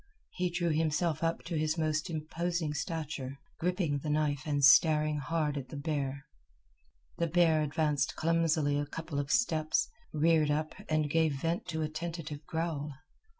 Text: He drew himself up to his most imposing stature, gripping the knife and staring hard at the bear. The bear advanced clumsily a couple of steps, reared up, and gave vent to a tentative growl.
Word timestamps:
He 0.31 0.49
drew 0.49 0.71
himself 0.71 1.23
up 1.23 1.43
to 1.43 1.55
his 1.59 1.77
most 1.77 2.09
imposing 2.09 2.73
stature, 2.73 3.37
gripping 3.59 3.99
the 3.99 4.09
knife 4.09 4.47
and 4.47 4.65
staring 4.65 5.17
hard 5.19 5.57
at 5.59 5.69
the 5.69 5.77
bear. 5.77 6.25
The 7.19 7.27
bear 7.27 7.61
advanced 7.61 8.15
clumsily 8.15 8.79
a 8.79 8.87
couple 8.87 9.19
of 9.19 9.29
steps, 9.31 9.87
reared 10.11 10.49
up, 10.49 10.73
and 10.89 11.07
gave 11.07 11.35
vent 11.39 11.67
to 11.67 11.83
a 11.83 11.87
tentative 11.87 12.43
growl. 12.47 12.93